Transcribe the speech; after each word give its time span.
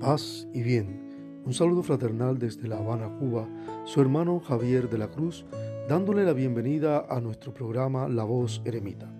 paz 0.00 0.46
y 0.52 0.62
bien. 0.62 1.42
Un 1.44 1.54
saludo 1.54 1.82
fraternal 1.82 2.38
desde 2.38 2.68
La 2.68 2.78
Habana, 2.78 3.08
Cuba, 3.18 3.48
su 3.84 4.00
hermano 4.00 4.40
Javier 4.40 4.88
de 4.88 4.98
la 4.98 5.10
Cruz, 5.10 5.44
dándole 5.88 6.24
la 6.24 6.32
bienvenida 6.32 7.06
a 7.08 7.20
nuestro 7.20 7.54
programa 7.54 8.08
La 8.08 8.24
Voz 8.24 8.60
Eremita. 8.64 9.10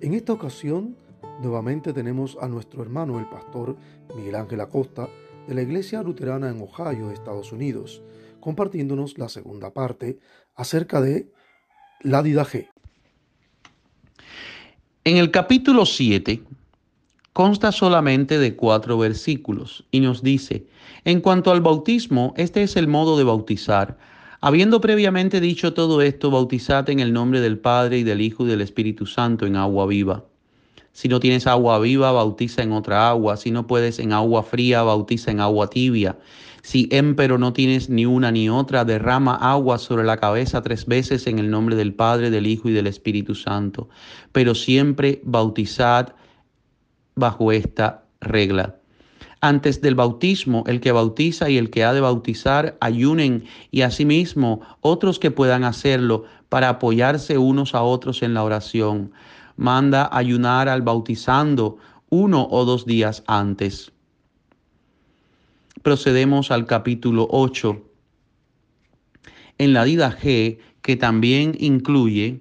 En 0.00 0.14
esta 0.14 0.32
ocasión, 0.32 0.96
nuevamente 1.42 1.92
tenemos 1.92 2.36
a 2.40 2.48
nuestro 2.48 2.82
hermano, 2.82 3.18
el 3.18 3.28
pastor 3.28 3.76
Miguel 4.14 4.34
Ángel 4.34 4.60
Acosta, 4.60 5.08
de 5.46 5.54
la 5.54 5.62
Iglesia 5.62 6.02
Luterana 6.02 6.50
en 6.50 6.60
Ohio, 6.60 7.10
Estados 7.10 7.52
Unidos, 7.52 8.02
compartiéndonos 8.40 9.16
la 9.18 9.28
segunda 9.28 9.72
parte 9.72 10.18
acerca 10.54 11.00
de 11.00 11.32
la 12.00 12.22
Didaje. 12.22 12.70
En 15.04 15.16
el 15.16 15.30
capítulo 15.30 15.86
7 15.86 16.42
consta 17.36 17.70
solamente 17.70 18.38
de 18.38 18.56
cuatro 18.56 18.96
versículos 18.96 19.84
y 19.90 20.00
nos 20.00 20.22
dice, 20.22 20.64
en 21.04 21.20
cuanto 21.20 21.50
al 21.50 21.60
bautismo, 21.60 22.32
este 22.38 22.62
es 22.62 22.76
el 22.76 22.88
modo 22.88 23.18
de 23.18 23.24
bautizar. 23.24 23.98
Habiendo 24.40 24.80
previamente 24.80 25.38
dicho 25.38 25.74
todo 25.74 26.00
esto, 26.00 26.30
bautizate 26.30 26.92
en 26.92 27.00
el 27.00 27.12
nombre 27.12 27.42
del 27.42 27.58
Padre 27.58 27.98
y 27.98 28.04
del 28.04 28.22
Hijo 28.22 28.46
y 28.46 28.48
del 28.48 28.62
Espíritu 28.62 29.04
Santo 29.04 29.44
en 29.44 29.56
agua 29.56 29.86
viva. 29.86 30.24
Si 30.92 31.08
no 31.08 31.20
tienes 31.20 31.46
agua 31.46 31.78
viva, 31.78 32.10
bautiza 32.10 32.62
en 32.62 32.72
otra 32.72 33.10
agua. 33.10 33.36
Si 33.36 33.50
no 33.50 33.66
puedes 33.66 33.98
en 33.98 34.14
agua 34.14 34.42
fría, 34.42 34.82
bautiza 34.82 35.30
en 35.30 35.40
agua 35.40 35.68
tibia. 35.68 36.16
Si 36.62 36.88
empero 36.90 37.36
no 37.36 37.52
tienes 37.52 37.90
ni 37.90 38.06
una 38.06 38.30
ni 38.32 38.48
otra, 38.48 38.86
derrama 38.86 39.34
agua 39.34 39.76
sobre 39.76 40.04
la 40.04 40.16
cabeza 40.16 40.62
tres 40.62 40.86
veces 40.86 41.26
en 41.26 41.38
el 41.38 41.50
nombre 41.50 41.76
del 41.76 41.92
Padre, 41.92 42.30
del 42.30 42.46
Hijo 42.46 42.70
y 42.70 42.72
del 42.72 42.86
Espíritu 42.86 43.34
Santo. 43.34 43.90
Pero 44.32 44.54
siempre 44.54 45.20
bautizad 45.22 46.14
bajo 47.16 47.50
esta 47.50 48.04
regla. 48.20 48.76
Antes 49.40 49.80
del 49.80 49.94
bautismo, 49.94 50.64
el 50.66 50.80
que 50.80 50.92
bautiza 50.92 51.48
y 51.48 51.56
el 51.56 51.70
que 51.70 51.82
ha 51.84 51.94
de 51.94 52.00
bautizar 52.00 52.76
ayunen 52.80 53.44
y 53.70 53.82
asimismo 53.82 54.60
otros 54.80 55.18
que 55.18 55.30
puedan 55.30 55.64
hacerlo 55.64 56.24
para 56.48 56.68
apoyarse 56.68 57.38
unos 57.38 57.74
a 57.74 57.82
otros 57.82 58.22
en 58.22 58.34
la 58.34 58.44
oración. 58.44 59.12
Manda 59.56 60.08
ayunar 60.12 60.68
al 60.68 60.82
bautizando 60.82 61.78
uno 62.10 62.46
o 62.50 62.64
dos 62.64 62.84
días 62.84 63.24
antes. 63.26 63.92
Procedemos 65.82 66.50
al 66.50 66.66
capítulo 66.66 67.28
8. 67.30 67.82
En 69.58 69.72
la 69.72 69.84
Dida 69.84 70.14
G, 70.18 70.58
que 70.82 70.96
también 70.96 71.56
incluye 71.58 72.40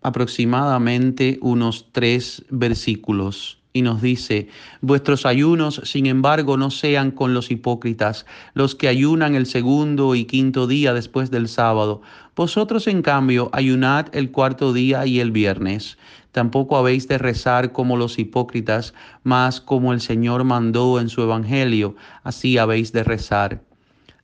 aproximadamente 0.00 1.38
unos 1.42 1.88
tres 1.92 2.44
versículos 2.50 3.63
y 3.76 3.82
nos 3.82 4.00
dice, 4.00 4.46
vuestros 4.82 5.26
ayunos, 5.26 5.80
sin 5.82 6.06
embargo, 6.06 6.56
no 6.56 6.70
sean 6.70 7.10
con 7.10 7.34
los 7.34 7.50
hipócritas, 7.50 8.24
los 8.54 8.76
que 8.76 8.86
ayunan 8.86 9.34
el 9.34 9.46
segundo 9.46 10.14
y 10.14 10.26
quinto 10.26 10.68
día 10.68 10.94
después 10.94 11.32
del 11.32 11.48
sábado. 11.48 12.00
Vosotros, 12.36 12.86
en 12.86 13.02
cambio, 13.02 13.50
ayunad 13.52 14.06
el 14.14 14.30
cuarto 14.30 14.72
día 14.72 15.06
y 15.06 15.18
el 15.18 15.32
viernes. 15.32 15.98
Tampoco 16.30 16.76
habéis 16.76 17.08
de 17.08 17.18
rezar 17.18 17.72
como 17.72 17.96
los 17.96 18.16
hipócritas, 18.16 18.94
mas 19.24 19.60
como 19.60 19.92
el 19.92 20.00
Señor 20.00 20.44
mandó 20.44 21.00
en 21.00 21.08
su 21.08 21.22
Evangelio, 21.22 21.96
así 22.22 22.58
habéis 22.58 22.92
de 22.92 23.02
rezar. 23.02 23.60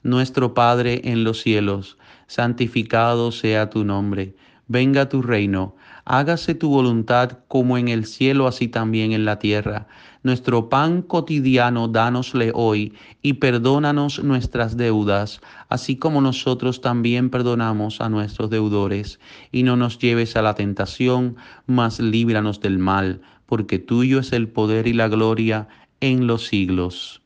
Nuestro 0.04 0.54
Padre 0.54 1.00
en 1.02 1.24
los 1.24 1.42
cielos, 1.42 1.98
santificado 2.28 3.32
sea 3.32 3.68
tu 3.68 3.82
nombre, 3.84 4.36
venga 4.68 5.08
tu 5.08 5.22
reino 5.22 5.74
hágase 6.04 6.54
tu 6.54 6.68
voluntad 6.68 7.38
como 7.48 7.78
en 7.78 7.88
el 7.88 8.04
cielo, 8.04 8.46
así 8.46 8.68
también 8.68 9.12
en 9.12 9.24
la 9.24 9.38
tierra. 9.38 9.86
Nuestro 10.22 10.68
pan 10.68 11.02
cotidiano, 11.02 11.88
dánosle 11.88 12.52
hoy, 12.54 12.92
y 13.22 13.34
perdónanos 13.34 14.22
nuestras 14.22 14.76
deudas, 14.76 15.40
así 15.68 15.96
como 15.96 16.20
nosotros 16.20 16.80
también 16.80 17.30
perdonamos 17.30 18.00
a 18.00 18.08
nuestros 18.08 18.50
deudores. 18.50 19.18
Y 19.50 19.62
no 19.62 19.76
nos 19.76 19.98
lleves 19.98 20.36
a 20.36 20.42
la 20.42 20.54
tentación, 20.54 21.36
mas 21.66 22.00
líbranos 22.00 22.60
del 22.60 22.78
mal, 22.78 23.22
porque 23.46 23.78
tuyo 23.78 24.20
es 24.20 24.32
el 24.32 24.48
poder 24.48 24.86
y 24.86 24.92
la 24.92 25.08
gloria 25.08 25.68
en 26.00 26.26
los 26.26 26.46
siglos. 26.46 27.22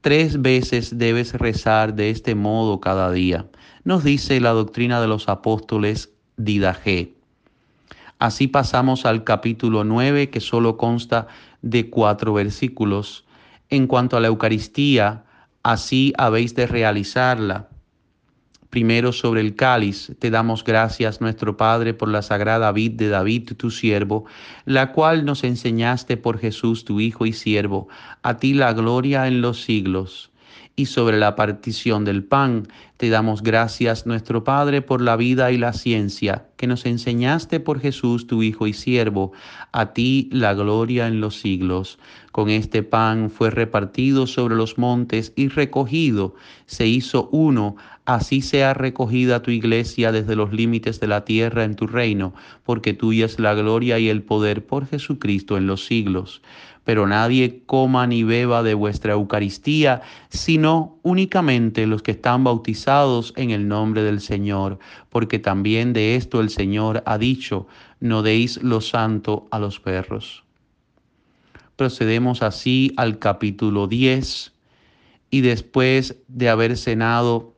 Tres 0.00 0.42
veces 0.42 0.98
debes 0.98 1.32
rezar 1.32 1.94
de 1.94 2.10
este 2.10 2.34
modo 2.34 2.78
cada 2.78 3.10
día. 3.10 3.46
Nos 3.84 4.04
dice 4.04 4.38
la 4.40 4.50
doctrina 4.50 5.00
de 5.00 5.08
los 5.08 5.28
apóstoles 5.28 6.10
Didaje. 6.36 7.14
Así 8.18 8.46
pasamos 8.46 9.06
al 9.06 9.24
capítulo 9.24 9.84
9, 9.84 10.30
que 10.30 10.40
solo 10.40 10.76
consta 10.76 11.26
de 11.62 11.90
cuatro 11.90 12.32
versículos. 12.34 13.24
En 13.70 13.86
cuanto 13.86 14.16
a 14.16 14.20
la 14.20 14.28
Eucaristía, 14.28 15.24
así 15.62 16.12
habéis 16.16 16.54
de 16.54 16.66
realizarla. 16.66 17.68
Primero 18.70 19.12
sobre 19.12 19.40
el 19.40 19.54
cáliz, 19.54 20.12
te 20.18 20.30
damos 20.30 20.64
gracias, 20.64 21.20
nuestro 21.20 21.56
Padre, 21.56 21.94
por 21.94 22.08
la 22.08 22.22
sagrada 22.22 22.72
vid 22.72 22.92
de 22.92 23.08
David, 23.08 23.52
tu 23.56 23.70
siervo, 23.70 24.24
la 24.64 24.92
cual 24.92 25.24
nos 25.24 25.44
enseñaste 25.44 26.16
por 26.16 26.38
Jesús, 26.38 26.84
tu 26.84 27.00
Hijo 27.00 27.24
y 27.26 27.32
siervo. 27.32 27.88
A 28.22 28.38
ti 28.38 28.54
la 28.54 28.72
gloria 28.72 29.28
en 29.28 29.40
los 29.40 29.62
siglos 29.62 30.32
y 30.76 30.86
sobre 30.86 31.18
la 31.18 31.36
partición 31.36 32.04
del 32.04 32.24
pan. 32.24 32.68
Te 32.96 33.08
damos 33.08 33.42
gracias, 33.42 34.06
nuestro 34.06 34.44
Padre, 34.44 34.82
por 34.82 35.00
la 35.00 35.16
vida 35.16 35.52
y 35.52 35.58
la 35.58 35.72
ciencia 35.72 36.46
que 36.56 36.66
nos 36.66 36.86
enseñaste 36.86 37.60
por 37.60 37.80
Jesús, 37.80 38.26
tu 38.26 38.42
Hijo 38.42 38.66
y 38.66 38.72
siervo. 38.72 39.32
A 39.72 39.92
ti 39.92 40.28
la 40.32 40.54
gloria 40.54 41.06
en 41.06 41.20
los 41.20 41.40
siglos. 41.40 41.98
Con 42.32 42.50
este 42.50 42.82
pan 42.82 43.30
fue 43.30 43.50
repartido 43.50 44.26
sobre 44.26 44.56
los 44.56 44.78
montes 44.78 45.32
y 45.36 45.48
recogido, 45.48 46.34
se 46.66 46.86
hizo 46.86 47.28
uno. 47.30 47.76
Así 48.06 48.42
sea 48.42 48.74
recogida 48.74 49.42
tu 49.42 49.50
iglesia 49.50 50.12
desde 50.12 50.36
los 50.36 50.52
límites 50.52 51.00
de 51.00 51.06
la 51.06 51.24
tierra 51.24 51.64
en 51.64 51.74
tu 51.74 51.86
reino, 51.86 52.34
porque 52.62 52.92
tuya 52.92 53.24
es 53.24 53.38
la 53.38 53.54
gloria 53.54 53.98
y 53.98 54.08
el 54.08 54.22
poder 54.22 54.66
por 54.66 54.86
Jesucristo 54.86 55.56
en 55.56 55.66
los 55.66 55.86
siglos 55.86 56.42
pero 56.84 57.06
nadie 57.06 57.62
coma 57.66 58.06
ni 58.06 58.22
beba 58.22 58.62
de 58.62 58.74
vuestra 58.74 59.14
Eucaristía, 59.14 60.02
sino 60.28 60.98
únicamente 61.02 61.86
los 61.86 62.02
que 62.02 62.12
están 62.12 62.44
bautizados 62.44 63.32
en 63.36 63.50
el 63.50 63.66
nombre 63.66 64.02
del 64.02 64.20
Señor, 64.20 64.78
porque 65.08 65.38
también 65.38 65.94
de 65.94 66.14
esto 66.16 66.40
el 66.40 66.50
Señor 66.50 67.02
ha 67.06 67.18
dicho, 67.18 67.66
no 68.00 68.22
deis 68.22 68.62
lo 68.62 68.82
santo 68.82 69.48
a 69.50 69.58
los 69.58 69.80
perros. 69.80 70.44
Procedemos 71.76 72.42
así 72.42 72.92
al 72.96 73.18
capítulo 73.18 73.88
10 73.88 74.52
y 75.30 75.40
después 75.40 76.16
de 76.28 76.48
haber 76.50 76.76
cenado, 76.76 77.53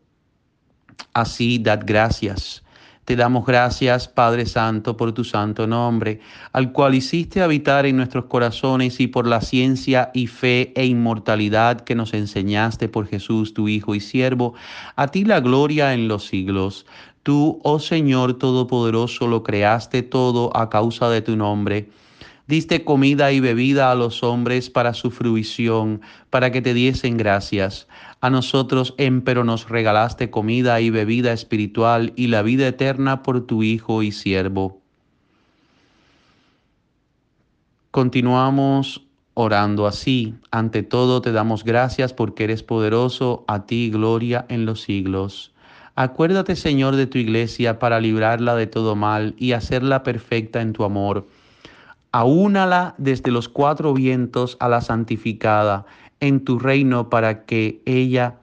así 1.12 1.58
dad 1.58 1.82
gracias 1.84 2.62
te 3.06 3.14
damos 3.14 3.46
gracias, 3.46 4.08
Padre 4.08 4.46
Santo, 4.46 4.96
por 4.96 5.12
tu 5.12 5.22
santo 5.22 5.68
nombre, 5.68 6.18
al 6.52 6.72
cual 6.72 6.96
hiciste 6.96 7.40
habitar 7.40 7.86
en 7.86 7.96
nuestros 7.96 8.24
corazones 8.24 8.98
y 8.98 9.06
por 9.06 9.28
la 9.28 9.40
ciencia 9.42 10.10
y 10.12 10.26
fe 10.26 10.72
e 10.74 10.86
inmortalidad 10.86 11.82
que 11.82 11.94
nos 11.94 12.14
enseñaste 12.14 12.88
por 12.88 13.06
Jesús, 13.06 13.54
tu 13.54 13.68
Hijo 13.68 13.94
y 13.94 14.00
siervo. 14.00 14.54
A 14.96 15.06
ti 15.06 15.24
la 15.24 15.38
gloria 15.38 15.94
en 15.94 16.08
los 16.08 16.26
siglos. 16.26 16.84
Tú, 17.22 17.60
oh 17.62 17.78
Señor 17.78 18.38
Todopoderoso, 18.38 19.28
lo 19.28 19.44
creaste 19.44 20.02
todo 20.02 20.50
a 20.56 20.68
causa 20.68 21.08
de 21.08 21.22
tu 21.22 21.36
nombre 21.36 21.88
Diste 22.46 22.84
comida 22.84 23.32
y 23.32 23.40
bebida 23.40 23.90
a 23.90 23.96
los 23.96 24.22
hombres 24.22 24.70
para 24.70 24.94
su 24.94 25.10
fruición, 25.10 26.00
para 26.30 26.52
que 26.52 26.62
te 26.62 26.74
diesen 26.74 27.16
gracias. 27.16 27.88
A 28.20 28.30
nosotros, 28.30 28.94
empero, 28.98 29.42
nos 29.42 29.68
regalaste 29.68 30.30
comida 30.30 30.80
y 30.80 30.90
bebida 30.90 31.32
espiritual 31.32 32.12
y 32.14 32.28
la 32.28 32.42
vida 32.42 32.68
eterna 32.68 33.24
por 33.24 33.44
tu 33.46 33.64
Hijo 33.64 34.04
y 34.04 34.12
siervo. 34.12 34.80
Continuamos 37.90 39.02
orando 39.34 39.88
así. 39.88 40.36
Ante 40.52 40.84
todo 40.84 41.22
te 41.22 41.32
damos 41.32 41.64
gracias 41.64 42.12
porque 42.12 42.44
eres 42.44 42.62
poderoso, 42.62 43.44
a 43.48 43.66
ti 43.66 43.90
gloria 43.90 44.46
en 44.48 44.66
los 44.66 44.82
siglos. 44.82 45.52
Acuérdate, 45.96 46.54
Señor, 46.54 46.94
de 46.94 47.08
tu 47.08 47.18
iglesia 47.18 47.80
para 47.80 47.98
librarla 47.98 48.54
de 48.54 48.68
todo 48.68 48.94
mal 48.94 49.34
y 49.36 49.52
hacerla 49.52 50.04
perfecta 50.04 50.60
en 50.60 50.72
tu 50.72 50.84
amor 50.84 51.26
aúnala 52.16 52.94
desde 52.96 53.30
los 53.30 53.50
cuatro 53.50 53.92
vientos 53.92 54.56
a 54.58 54.70
la 54.70 54.80
santificada 54.80 55.84
en 56.20 56.42
tu 56.42 56.58
reino 56.58 57.10
para 57.10 57.44
que 57.44 57.82
ella 57.84 58.36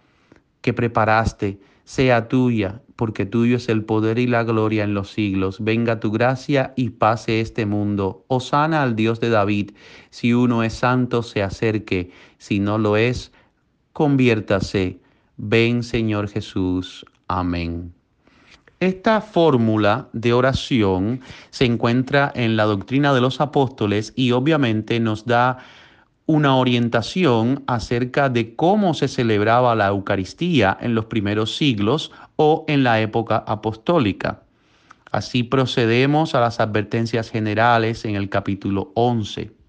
que 0.62 0.74
preparaste 0.74 1.60
sea 1.84 2.28
tuya, 2.28 2.84
porque 2.96 3.26
tuyo 3.26 3.58
es 3.58 3.70
el 3.70 3.84
poder 3.84 4.20
y 4.20 4.28
la 4.28 4.44
gloria 4.44 4.84
en 4.84 4.94
los 4.94 5.10
siglos. 5.10 5.58
Venga 5.60 6.00
tu 6.00 6.12
gracia 6.12 6.74
y 6.76 6.92
pase 6.92 7.42
este 7.42 7.66
mundo. 7.66 8.24
Osana 8.28 8.84
al 8.84 8.96
Dios 8.96 9.20
de 9.20 9.30
David. 9.30 9.72
Si 10.12 10.36
uno 10.36 10.62
es 10.62 10.74
santo, 10.74 11.24
se 11.24 11.42
acerque. 11.42 12.12
Si 12.38 12.60
no 12.60 12.78
lo 12.78 12.96
es, 12.96 13.32
conviértase. 13.92 15.00
Ven, 15.38 15.82
Señor 15.82 16.30
Jesús. 16.30 17.08
Amén. 17.28 17.92
Esta 18.84 19.22
fórmula 19.22 20.10
de 20.12 20.34
oración 20.34 21.22
se 21.52 21.64
encuentra 21.64 22.30
en 22.36 22.58
la 22.58 22.66
doctrina 22.66 23.14
de 23.14 23.22
los 23.22 23.40
apóstoles 23.40 24.12
y 24.14 24.32
obviamente 24.32 25.00
nos 25.00 25.26
da 25.26 25.60
una 26.26 26.58
orientación 26.58 27.64
acerca 27.66 28.28
de 28.28 28.58
cómo 28.58 28.94
se 28.94 29.08
celebraba 29.08 29.74
la 29.74 29.88
Eucaristía 29.88 30.78
en 30.82 30.96
los 30.96 31.06
primeros 31.06 31.56
siglos 31.56 32.12
o 32.36 32.66
en 32.68 32.84
la 32.84 33.00
época 33.00 33.38
apostólica. 33.48 34.42
Así 35.12 35.44
procedemos 35.44 36.36
a 36.36 36.42
las 36.42 36.60
advertencias 36.60 37.32
generales 37.32 38.04
en 38.04 38.16
el 38.18 38.28
capítulo 38.28 38.92
11. 38.96 39.63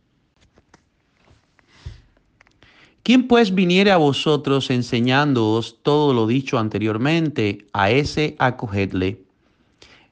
¿Quién 3.05 3.29
pues 3.29 3.55
viniere 3.55 3.91
a 3.91 3.99
vosotros 3.99 4.71
enseñándoos 4.71 5.77
todo 5.83 6.15
lo 6.15 6.27
dicho 6.27 6.59
anteriormente? 6.59 7.67
A 7.75 7.91
ese 7.91 8.35
acogedle. 8.39 9.21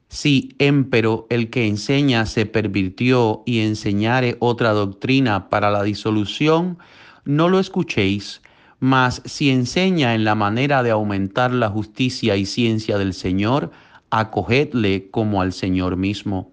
Si 0.09 0.53
empero 0.59 1.25
el 1.31 1.49
que 1.49 1.65
enseña 1.65 2.27
se 2.27 2.45
pervirtió 2.45 3.41
y 3.47 3.61
enseñare 3.61 4.37
otra 4.37 4.73
doctrina 4.73 5.49
para 5.49 5.71
la 5.71 5.81
disolución, 5.81 6.77
no 7.25 7.49
lo 7.49 7.59
escuchéis, 7.59 8.43
mas 8.79 9.23
si 9.25 9.49
enseña 9.49 10.13
en 10.13 10.23
la 10.23 10.35
manera 10.35 10.83
de 10.83 10.91
aumentar 10.91 11.51
la 11.51 11.69
justicia 11.69 12.37
y 12.37 12.45
ciencia 12.45 12.99
del 12.99 13.15
Señor, 13.15 13.71
acogedle 14.11 15.09
como 15.09 15.41
al 15.41 15.51
Señor 15.53 15.97
mismo. 15.97 16.51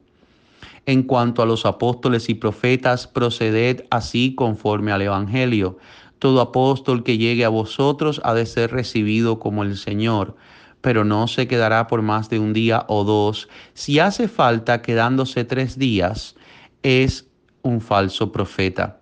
En 0.87 1.03
cuanto 1.03 1.43
a 1.43 1.47
los 1.47 1.67
apóstoles 1.67 2.31
y 2.31 2.35
profetas, 2.35 3.07
proceded 3.07 3.85
así 3.91 4.35
conforme 4.35 4.91
al 4.91 5.03
Evangelio. 5.03 5.77
Todo 6.21 6.41
apóstol 6.41 7.03
que 7.03 7.19
llegue 7.19 7.45
a 7.45 7.49
vosotros 7.49 8.21
ha 8.23 8.35
de 8.35 8.47
ser 8.47 8.71
recibido 8.71 9.41
como 9.41 9.65
el 9.65 9.77
Señor 9.77 10.37
pero 10.81 11.05
no 11.05 11.29
se 11.29 11.47
quedará 11.47 11.87
por 11.87 12.03
más 12.03 12.31
de 12.31 12.39
un 12.39 12.53
día 12.53 12.85
o 12.89 13.05
dos. 13.05 13.49
Si 13.75 13.99
hace 13.99 14.29
falta 14.29 14.83
quedándose 14.83 15.45
tres 15.45 15.79
días, 15.79 16.37
es 16.83 17.27
un 17.63 17.81
falso 17.81 18.33
profeta. 18.33 18.99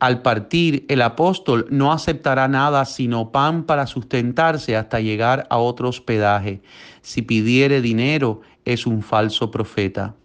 Al 0.00 0.22
partir, 0.22 0.84
el 0.88 1.00
apóstol 1.00 1.66
no 1.70 1.92
aceptará 1.92 2.48
nada 2.48 2.84
sino 2.84 3.30
pan 3.30 3.62
para 3.62 3.86
sustentarse 3.86 4.76
hasta 4.76 4.98
llegar 4.98 5.46
a 5.48 5.58
otro 5.58 5.88
hospedaje. 5.88 6.60
Si 7.02 7.22
pidiere 7.22 7.80
dinero, 7.80 8.40
es 8.64 8.84
un 8.84 9.02
falso 9.02 9.52
profeta. 9.52 10.16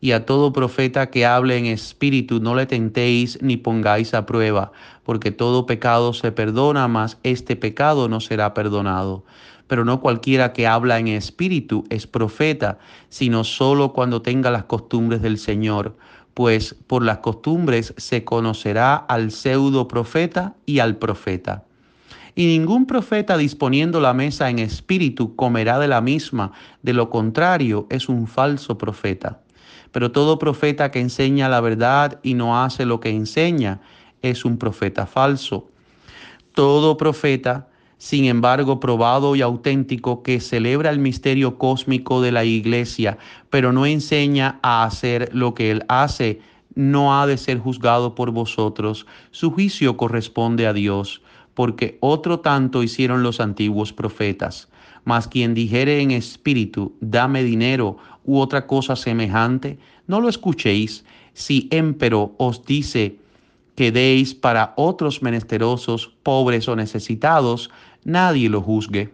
Y 0.00 0.12
a 0.12 0.24
todo 0.24 0.52
profeta 0.52 1.10
que 1.10 1.26
hable 1.26 1.58
en 1.58 1.66
espíritu 1.66 2.40
no 2.40 2.54
le 2.54 2.66
tentéis 2.66 3.38
ni 3.42 3.56
pongáis 3.56 4.14
a 4.14 4.26
prueba, 4.26 4.72
porque 5.04 5.30
todo 5.30 5.66
pecado 5.66 6.12
se 6.12 6.32
perdona, 6.32 6.88
mas 6.88 7.18
este 7.22 7.56
pecado 7.56 8.08
no 8.08 8.20
será 8.20 8.54
perdonado 8.54 9.24
pero 9.70 9.84
no 9.84 10.00
cualquiera 10.00 10.52
que 10.52 10.66
habla 10.66 10.98
en 10.98 11.06
espíritu 11.06 11.84
es 11.90 12.08
profeta, 12.08 12.80
sino 13.08 13.44
solo 13.44 13.92
cuando 13.92 14.20
tenga 14.20 14.50
las 14.50 14.64
costumbres 14.64 15.22
del 15.22 15.38
Señor, 15.38 15.96
pues 16.34 16.74
por 16.88 17.04
las 17.04 17.18
costumbres 17.18 17.94
se 17.96 18.24
conocerá 18.24 18.96
al 18.96 19.30
pseudo 19.30 19.86
profeta 19.86 20.56
y 20.66 20.80
al 20.80 20.96
profeta. 20.96 21.62
Y 22.34 22.46
ningún 22.46 22.86
profeta 22.86 23.36
disponiendo 23.36 24.00
la 24.00 24.12
mesa 24.12 24.50
en 24.50 24.58
espíritu 24.58 25.36
comerá 25.36 25.78
de 25.78 25.86
la 25.86 26.00
misma, 26.00 26.50
de 26.82 26.92
lo 26.92 27.08
contrario 27.08 27.86
es 27.90 28.08
un 28.08 28.26
falso 28.26 28.76
profeta. 28.76 29.38
Pero 29.92 30.12
todo 30.12 30.38
profeta 30.38 30.90
que 30.90 31.00
enseña 31.00 31.48
la 31.48 31.60
verdad 31.60 32.20
y 32.22 32.34
no 32.34 32.62
hace 32.62 32.86
lo 32.86 33.00
que 33.00 33.10
enseña 33.10 33.80
es 34.22 34.44
un 34.44 34.58
profeta 34.58 35.06
falso. 35.06 35.68
Todo 36.54 36.96
profeta 36.96 37.68
sin 38.00 38.24
embargo 38.24 38.80
probado 38.80 39.36
y 39.36 39.42
auténtico, 39.42 40.22
que 40.22 40.40
celebra 40.40 40.88
el 40.88 40.98
misterio 40.98 41.58
cósmico 41.58 42.22
de 42.22 42.32
la 42.32 42.46
iglesia, 42.46 43.18
pero 43.50 43.74
no 43.74 43.84
enseña 43.84 44.58
a 44.62 44.84
hacer 44.84 45.28
lo 45.34 45.52
que 45.52 45.70
él 45.70 45.84
hace, 45.86 46.40
no 46.74 47.20
ha 47.20 47.26
de 47.26 47.36
ser 47.36 47.58
juzgado 47.58 48.14
por 48.14 48.30
vosotros. 48.30 49.06
Su 49.32 49.50
juicio 49.50 49.98
corresponde 49.98 50.66
a 50.66 50.72
Dios, 50.72 51.20
porque 51.52 51.98
otro 52.00 52.40
tanto 52.40 52.82
hicieron 52.82 53.22
los 53.22 53.38
antiguos 53.38 53.92
profetas. 53.92 54.70
Mas 55.04 55.28
quien 55.28 55.52
dijere 55.52 56.00
en 56.00 56.10
espíritu, 56.10 56.96
dame 57.02 57.44
dinero 57.44 57.98
u 58.24 58.38
otra 58.38 58.66
cosa 58.66 58.96
semejante, 58.96 59.78
no 60.06 60.20
lo 60.20 60.28
escuchéis. 60.28 61.04
Si 61.32 61.68
empero 61.70 62.34
os 62.38 62.64
dice 62.64 63.16
que 63.76 63.92
deis 63.92 64.34
para 64.34 64.74
otros 64.76 65.22
menesterosos, 65.22 66.12
pobres 66.22 66.68
o 66.68 66.76
necesitados, 66.76 67.70
nadie 68.04 68.48
lo 68.48 68.60
juzgue. 68.60 69.10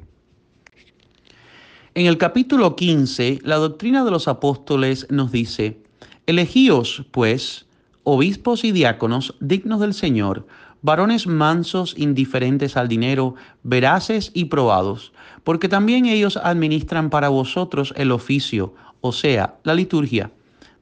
En 1.95 2.07
el 2.07 2.19
capítulo 2.19 2.77
15, 2.77 3.41
la 3.43 3.57
doctrina 3.57 4.05
de 4.05 4.11
los 4.11 4.29
apóstoles 4.29 5.07
nos 5.11 5.33
dice, 5.33 5.79
elegíos, 6.27 7.05
pues, 7.11 7.66
obispos 8.09 8.63
y 8.63 8.71
diáconos 8.71 9.35
dignos 9.41 9.81
del 9.81 9.93
Señor, 9.93 10.47
varones 10.81 11.27
mansos, 11.27 11.93
indiferentes 11.99 12.77
al 12.77 12.87
dinero, 12.87 13.35
veraces 13.65 14.31
y 14.33 14.45
probados, 14.45 15.13
porque 15.43 15.69
también 15.69 16.07
ellos 16.07 16.37
administran 16.37 17.11
para 17.11 17.31
vosotros 17.31 17.93
el 17.97 18.13
oficio, 18.13 18.75
o 19.01 19.11
sea, 19.11 19.57
la 19.65 19.75
liturgia, 19.75 20.31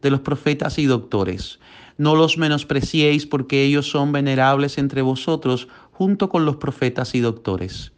de 0.03 0.11
los 0.11 0.21
profetas 0.21 0.79
y 0.79 0.85
doctores. 0.85 1.61
No 1.97 2.15
los 2.15 2.37
menospreciéis 2.37 3.25
porque 3.25 3.65
ellos 3.65 3.89
son 3.89 4.13
venerables 4.13 4.77
entre 4.77 5.01
vosotros 5.01 5.69
junto 5.93 6.29
con 6.29 6.45
los 6.45 6.57
profetas 6.57 7.15
y 7.15 7.21
doctores 7.21 7.95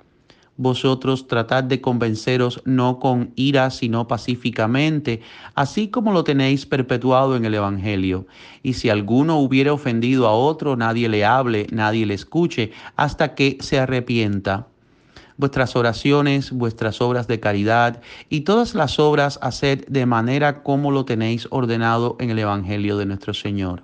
vosotros 0.56 1.26
tratad 1.26 1.64
de 1.64 1.80
convenceros 1.80 2.62
no 2.64 2.98
con 2.98 3.32
ira, 3.36 3.70
sino 3.70 4.08
pacíficamente, 4.08 5.20
así 5.54 5.88
como 5.88 6.12
lo 6.12 6.24
tenéis 6.24 6.66
perpetuado 6.66 7.36
en 7.36 7.44
el 7.44 7.54
Evangelio. 7.54 8.26
Y 8.62 8.74
si 8.74 8.88
alguno 8.88 9.38
hubiera 9.38 9.72
ofendido 9.72 10.26
a 10.26 10.32
otro, 10.32 10.76
nadie 10.76 11.08
le 11.08 11.24
hable, 11.24 11.66
nadie 11.70 12.06
le 12.06 12.14
escuche, 12.14 12.72
hasta 12.96 13.34
que 13.34 13.58
se 13.60 13.78
arrepienta. 13.78 14.66
Vuestras 15.38 15.76
oraciones, 15.76 16.50
vuestras 16.50 17.02
obras 17.02 17.26
de 17.28 17.40
caridad 17.40 18.00
y 18.30 18.40
todas 18.40 18.74
las 18.74 18.98
obras 18.98 19.38
haced 19.42 19.86
de 19.86 20.06
manera 20.06 20.62
como 20.62 20.90
lo 20.90 21.04
tenéis 21.04 21.46
ordenado 21.50 22.16
en 22.20 22.30
el 22.30 22.38
Evangelio 22.38 22.96
de 22.96 23.04
nuestro 23.04 23.34
Señor. 23.34 23.82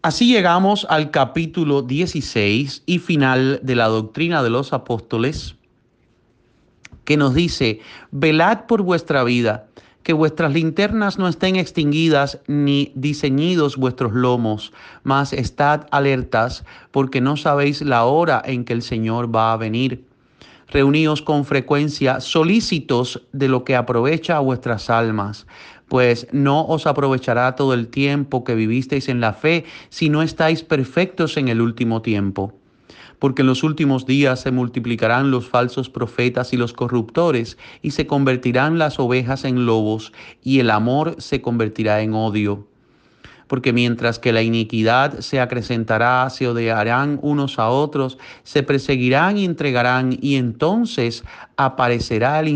Así 0.00 0.32
llegamos 0.32 0.86
al 0.90 1.10
capítulo 1.10 1.82
16 1.82 2.84
y 2.86 3.00
final 3.00 3.58
de 3.64 3.74
la 3.74 3.88
doctrina 3.88 4.44
de 4.44 4.50
los 4.50 4.72
apóstoles, 4.72 5.56
que 7.04 7.16
nos 7.16 7.34
dice, 7.34 7.80
velad 8.12 8.66
por 8.66 8.82
vuestra 8.82 9.24
vida, 9.24 9.66
que 10.04 10.12
vuestras 10.12 10.52
linternas 10.52 11.18
no 11.18 11.26
estén 11.26 11.56
extinguidas 11.56 12.38
ni 12.46 12.92
diseñidos 12.94 13.76
vuestros 13.76 14.12
lomos, 14.12 14.72
mas 15.02 15.32
estad 15.32 15.88
alertas, 15.90 16.64
porque 16.92 17.20
no 17.20 17.36
sabéis 17.36 17.82
la 17.82 18.04
hora 18.04 18.40
en 18.44 18.64
que 18.64 18.74
el 18.74 18.82
Señor 18.82 19.34
va 19.34 19.52
a 19.52 19.56
venir. 19.56 20.04
Reuníos 20.68 21.22
con 21.22 21.44
frecuencia, 21.44 22.20
solícitos 22.20 23.22
de 23.32 23.48
lo 23.48 23.64
que 23.64 23.74
aprovecha 23.74 24.36
a 24.36 24.40
vuestras 24.40 24.90
almas 24.90 25.46
pues 25.88 26.26
no 26.32 26.66
os 26.66 26.86
aprovechará 26.86 27.56
todo 27.56 27.74
el 27.74 27.88
tiempo 27.88 28.44
que 28.44 28.54
vivisteis 28.54 29.08
en 29.08 29.20
la 29.20 29.32
fe 29.32 29.64
si 29.88 30.10
no 30.10 30.22
estáis 30.22 30.62
perfectos 30.62 31.36
en 31.36 31.48
el 31.48 31.60
último 31.60 32.02
tiempo. 32.02 32.52
Porque 33.18 33.42
en 33.42 33.48
los 33.48 33.64
últimos 33.64 34.06
días 34.06 34.40
se 34.40 34.52
multiplicarán 34.52 35.30
los 35.30 35.48
falsos 35.48 35.90
profetas 35.90 36.52
y 36.52 36.56
los 36.56 36.72
corruptores, 36.72 37.58
y 37.82 37.90
se 37.90 38.06
convertirán 38.06 38.78
las 38.78 39.00
ovejas 39.00 39.44
en 39.44 39.66
lobos, 39.66 40.12
y 40.42 40.60
el 40.60 40.70
amor 40.70 41.16
se 41.18 41.40
convertirá 41.40 42.00
en 42.00 42.14
odio. 42.14 42.68
Porque 43.48 43.72
mientras 43.72 44.18
que 44.18 44.32
la 44.32 44.42
iniquidad 44.42 45.18
se 45.20 45.40
acrecentará, 45.40 46.28
se 46.30 46.46
odiarán 46.46 47.18
unos 47.22 47.58
a 47.58 47.70
otros, 47.70 48.18
se 48.44 48.62
perseguirán 48.62 49.36
y 49.38 49.46
entregarán, 49.46 50.16
y 50.20 50.36
entonces 50.36 51.24
aparecerá 51.56 52.38
el 52.38 52.48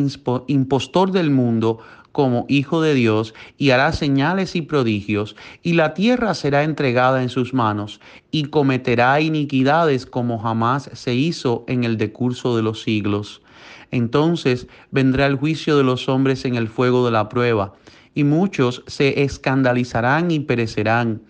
impostor 0.46 1.10
del 1.10 1.30
mundo, 1.30 1.78
como 2.12 2.46
Hijo 2.48 2.80
de 2.82 2.94
Dios 2.94 3.34
y 3.58 3.70
hará 3.70 3.92
señales 3.92 4.54
y 4.54 4.62
prodigios, 4.62 5.34
y 5.62 5.72
la 5.72 5.94
tierra 5.94 6.34
será 6.34 6.62
entregada 6.62 7.22
en 7.22 7.28
sus 7.28 7.52
manos, 7.54 8.00
y 8.30 8.44
cometerá 8.44 9.20
iniquidades 9.20 10.06
como 10.06 10.38
jamás 10.38 10.90
se 10.92 11.14
hizo 11.14 11.64
en 11.66 11.84
el 11.84 11.96
decurso 11.96 12.56
de 12.56 12.62
los 12.62 12.82
siglos. 12.82 13.42
Entonces 13.90 14.68
vendrá 14.90 15.26
el 15.26 15.36
juicio 15.36 15.76
de 15.76 15.84
los 15.84 16.08
hombres 16.08 16.44
en 16.44 16.54
el 16.54 16.68
fuego 16.68 17.04
de 17.04 17.12
la 17.12 17.28
prueba, 17.28 17.74
y 18.14 18.24
muchos 18.24 18.82
se 18.86 19.22
escandalizarán 19.22 20.30
y 20.30 20.40
perecerán, 20.40 21.22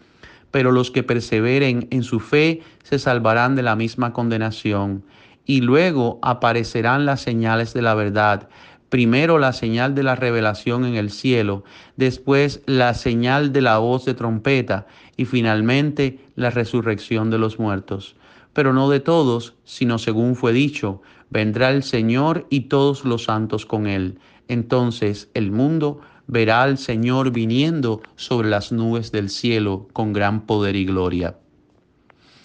pero 0.50 0.70
los 0.70 0.90
que 0.90 1.02
perseveren 1.02 1.88
en 1.90 2.02
su 2.02 2.20
fe 2.20 2.60
se 2.82 2.98
salvarán 2.98 3.56
de 3.56 3.62
la 3.62 3.76
misma 3.76 4.12
condenación. 4.12 5.04
Y 5.44 5.60
luego 5.60 6.20
aparecerán 6.22 7.04
las 7.04 7.20
señales 7.20 7.74
de 7.74 7.82
la 7.82 7.94
verdad 7.94 8.48
primero 8.92 9.38
la 9.38 9.54
señal 9.54 9.94
de 9.94 10.02
la 10.02 10.16
revelación 10.16 10.84
en 10.84 10.96
el 10.96 11.10
cielo, 11.10 11.64
después 11.96 12.60
la 12.66 12.92
señal 12.92 13.50
de 13.50 13.62
la 13.62 13.78
voz 13.78 14.04
de 14.04 14.12
trompeta 14.12 14.86
y 15.16 15.24
finalmente 15.24 16.18
la 16.36 16.50
resurrección 16.50 17.30
de 17.30 17.38
los 17.38 17.58
muertos. 17.58 18.16
Pero 18.52 18.74
no 18.74 18.90
de 18.90 19.00
todos, 19.00 19.54
sino 19.64 19.98
según 19.98 20.36
fue 20.36 20.52
dicho, 20.52 21.00
vendrá 21.30 21.70
el 21.70 21.84
Señor 21.84 22.46
y 22.50 22.68
todos 22.68 23.06
los 23.06 23.24
santos 23.24 23.64
con 23.64 23.86
él. 23.86 24.18
Entonces 24.46 25.30
el 25.32 25.52
mundo 25.52 26.02
verá 26.26 26.62
al 26.62 26.76
Señor 26.76 27.30
viniendo 27.30 28.02
sobre 28.16 28.50
las 28.50 28.72
nubes 28.72 29.10
del 29.10 29.30
cielo 29.30 29.88
con 29.94 30.12
gran 30.12 30.44
poder 30.44 30.76
y 30.76 30.84
gloria. 30.84 31.38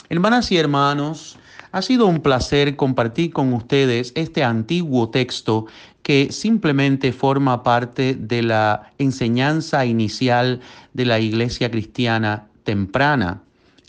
Hermanas 0.08 0.50
y 0.54 0.58
hermanos, 0.58 1.38
ha 1.74 1.82
sido 1.82 2.08
un 2.08 2.22
placer 2.22 2.76
compartir 2.76 3.32
con 3.34 3.54
ustedes 3.54 4.14
este 4.16 4.44
antiguo 4.44 5.10
texto 5.10 5.66
que 6.08 6.32
simplemente 6.32 7.12
forma 7.12 7.64
parte 7.64 8.16
de 8.18 8.42
la 8.42 8.94
enseñanza 8.98 9.86
inicial 9.86 10.62
de 10.94 11.04
la 11.04 11.20
iglesia 11.20 11.70
cristiana 11.70 12.48
temprana, 12.64 13.42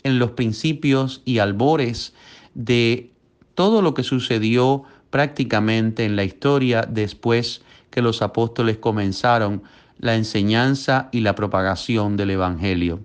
en 0.03 0.19
los 0.19 0.31
principios 0.31 1.21
y 1.23 1.37
albores 1.37 2.13
de 2.55 3.09
todo 3.55 3.81
lo 3.81 3.93
que 3.93 4.03
sucedió 4.03 4.83
prácticamente 5.11 6.03
en 6.03 6.17
la 6.17 6.25
historia 6.25 6.81
después 6.81 7.61
que 7.89 8.01
los 8.01 8.21
apóstoles 8.21 8.77
comenzaron 8.79 9.63
la 9.97 10.15
enseñanza 10.15 11.07
y 11.13 11.21
la 11.21 11.35
propagación 11.35 12.17
del 12.17 12.31
Evangelio. 12.31 12.99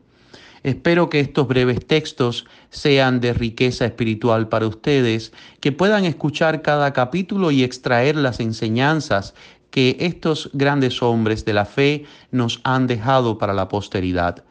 Espero 0.65 1.11
que 1.11 1.21
estos 1.21 1.47
breves 1.47 1.87
textos 1.87 2.47
sean 2.71 3.21
de 3.21 3.35
riqueza 3.35 3.85
espiritual 3.85 4.49
para 4.49 4.67
ustedes, 4.67 5.35
que 5.61 5.73
puedan 5.73 6.07
escuchar 6.07 6.63
cada 6.63 6.95
capítulo 6.95 7.51
y 7.51 7.63
extraer 7.63 8.17
las 8.17 8.41
enseñanzas 8.41 9.35
que 9.71 9.99
estos 10.01 10.49
grandes 10.55 11.03
hombres 11.03 11.45
de 11.45 11.53
la 11.53 11.67
fe 11.67 12.07
nos 12.31 12.63
han 12.65 12.87
dejado 12.87 13.37
para 13.37 13.53
la 13.53 13.69
posteridad. 13.69 14.43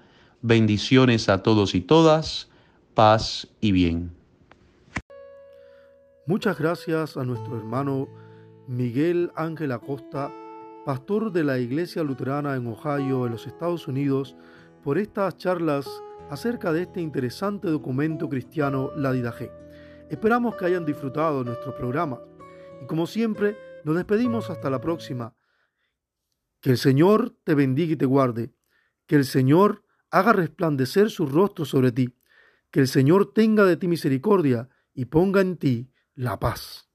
Bendiciones 0.43 1.29
a 1.29 1.41
todos 1.41 1.73
y 1.73 1.81
todas, 1.81 2.47
paz 2.93 3.47
y 3.59 3.71
bien. 3.71 4.11
Muchas 6.27 6.59
gracias 6.59 7.17
a 7.17 7.23
nuestro 7.23 7.57
hermano 7.57 8.07
Miguel 8.67 9.31
Ángel 9.35 9.71
Acosta, 9.71 10.31
pastor 10.85 11.31
de 11.31 11.43
la 11.43 11.57
Iglesia 11.57 12.03
Luterana 12.03 12.55
en 12.55 12.67
Ohio, 12.67 13.25
en 13.25 13.31
los 13.31 13.47
Estados 13.47 13.87
Unidos, 13.87 14.35
por 14.83 14.97
estas 14.97 15.37
charlas 15.37 15.87
acerca 16.29 16.73
de 16.73 16.83
este 16.83 16.99
interesante 16.99 17.69
documento 17.69 18.27
cristiano, 18.27 18.91
la 18.97 19.13
Didaje. 19.13 19.51
Esperamos 20.09 20.55
que 20.55 20.65
hayan 20.65 20.85
disfrutado 20.85 21.43
nuestro 21.43 21.75
programa 21.75 22.19
y 22.81 22.85
como 22.85 23.07
siempre 23.07 23.57
nos 23.85 23.95
despedimos 23.95 24.49
hasta 24.49 24.69
la 24.69 24.81
próxima. 24.81 25.35
Que 26.59 26.71
el 26.71 26.77
Señor 26.77 27.35
te 27.43 27.55
bendiga 27.55 27.93
y 27.93 27.97
te 27.97 28.05
guarde. 28.05 28.53
Que 29.05 29.15
el 29.15 29.25
Señor 29.25 29.83
haga 30.11 30.33
resplandecer 30.33 31.09
su 31.09 31.25
rostro 31.25 31.65
sobre 31.65 31.91
ti. 31.91 32.15
Que 32.71 32.81
el 32.81 32.87
Señor 32.87 33.33
tenga 33.33 33.65
de 33.65 33.77
ti 33.77 33.87
misericordia 33.87 34.69
y 34.93 35.05
ponga 35.05 35.41
en 35.41 35.57
ti 35.57 35.91
la 36.15 36.39
paz. 36.39 36.89